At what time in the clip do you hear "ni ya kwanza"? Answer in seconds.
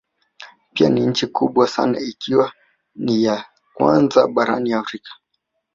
2.95-4.27